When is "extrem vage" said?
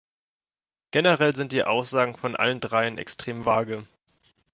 2.97-3.85